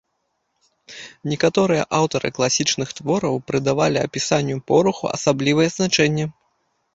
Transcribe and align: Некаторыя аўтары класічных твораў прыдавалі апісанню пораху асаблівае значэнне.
Некаторыя 1.33 1.83
аўтары 1.99 2.31
класічных 2.37 2.89
твораў 3.01 3.35
прыдавалі 3.51 3.97
апісанню 4.07 4.57
пораху 4.73 5.05
асаблівае 5.15 5.69
значэнне. 5.77 6.25